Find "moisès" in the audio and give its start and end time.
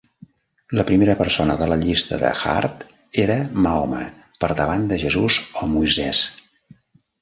5.79-6.29